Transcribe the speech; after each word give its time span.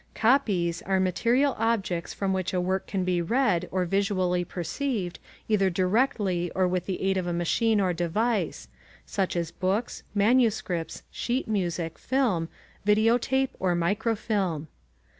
"Copies" 0.15 0.81
are 0.81 0.99
material 0.99 1.55
objects 1.59 2.11
from 2.11 2.33
which 2.33 2.55
a 2.55 2.59
work 2.59 2.87
can 2.87 3.03
be 3.03 3.21
read 3.21 3.69
or 3.71 3.85
visually 3.85 4.43
perceived 4.43 5.19
either 5.47 5.69
directly 5.69 6.49
or 6.55 6.67
with 6.67 6.87
the 6.87 6.99
aid 7.03 7.17
of 7.17 7.27
a 7.27 7.33
machine 7.33 7.79
or 7.79 7.93
device, 7.93 8.67
such 9.05 9.35
as 9.35 9.51
books, 9.51 10.01
manuscripts, 10.15 11.03
sheet 11.11 11.47
music, 11.47 11.99
film, 11.99 12.49
videotape, 12.83 13.49
or 13.59 13.75
microfilm. 13.75 14.69